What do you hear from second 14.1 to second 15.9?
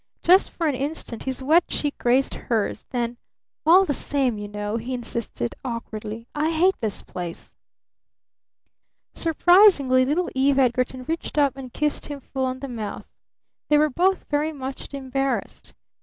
very much embarrassed.